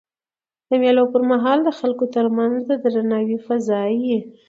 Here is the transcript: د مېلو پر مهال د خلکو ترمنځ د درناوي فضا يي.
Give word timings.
د 0.67 0.71
مېلو 0.81 1.03
پر 1.13 1.21
مهال 1.31 1.59
د 1.63 1.69
خلکو 1.79 2.05
ترمنځ 2.15 2.57
د 2.67 2.71
درناوي 2.83 3.37
فضا 3.47 3.81
يي. 4.07 4.19